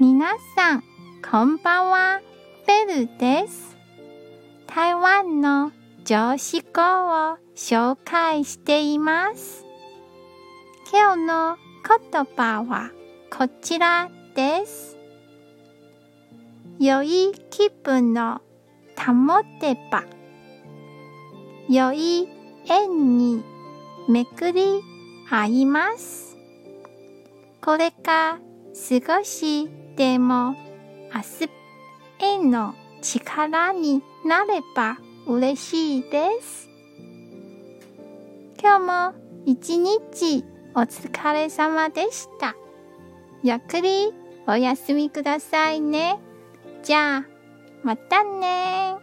[0.00, 0.84] 皆さん、
[1.30, 2.22] こんばんは。
[2.66, 3.76] ベルです。
[4.66, 5.72] 台湾の
[6.06, 9.66] 常識語を紹介しています。
[10.90, 11.56] 今日の
[12.12, 12.90] 言葉は
[13.30, 14.96] こちらです。
[16.78, 18.40] 良い気分の
[18.96, 20.04] 保てば、
[21.68, 22.26] 良い
[22.66, 23.44] 縁に
[24.08, 24.80] めくり
[25.28, 26.38] 合います。
[27.60, 28.38] これか
[28.72, 29.68] 少し
[30.00, 30.54] でも
[31.14, 31.20] 明
[32.20, 34.96] 日への力になれば
[35.26, 36.70] 嬉しいです。
[38.58, 40.42] 今日も一日
[40.74, 42.56] お疲れ様でした。
[43.42, 44.14] ゆっくり
[44.46, 46.18] お休みくださいね。
[46.82, 47.24] じゃあ、
[47.82, 48.96] またね